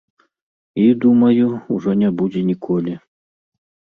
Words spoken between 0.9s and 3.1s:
думаю, ужо не будзе ніколі.